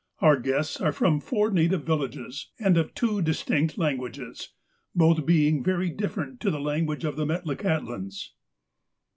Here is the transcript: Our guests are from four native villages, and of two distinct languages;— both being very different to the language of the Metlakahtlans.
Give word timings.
Our 0.17 0.39
guests 0.39 0.81
are 0.81 0.91
from 0.91 1.19
four 1.19 1.51
native 1.51 1.83
villages, 1.83 2.49
and 2.59 2.75
of 2.75 2.95
two 2.95 3.21
distinct 3.21 3.77
languages;— 3.77 4.49
both 4.95 5.27
being 5.27 5.63
very 5.63 5.91
different 5.91 6.39
to 6.39 6.49
the 6.49 6.59
language 6.59 7.03
of 7.03 7.17
the 7.17 7.25
Metlakahtlans. 7.27 8.31